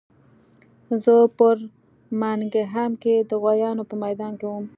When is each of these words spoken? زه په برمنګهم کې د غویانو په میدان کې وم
زه 1.03 1.13
په 1.37 1.49
برمنګهم 1.57 2.91
کې 3.01 3.15
د 3.29 3.31
غویانو 3.41 3.83
په 3.89 3.95
میدان 4.03 4.33
کې 4.39 4.45
وم 4.49 4.65